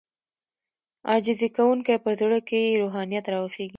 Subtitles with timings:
[1.09, 3.69] عاجزي کوونکی په زړه کې يې روحانيت راويښېږي.